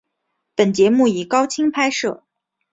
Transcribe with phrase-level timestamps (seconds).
[0.55, 2.23] 本节目以高清拍摄。